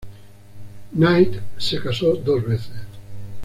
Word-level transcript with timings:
Knight 0.93 1.43
se 1.59 1.79
casó 1.79 2.15
dos 2.15 2.43
veces. 2.43 2.73